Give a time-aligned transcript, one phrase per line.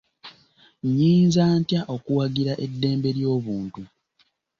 [0.85, 3.81] Nnyinza ntya okuwagira eddembe ly'obuntu?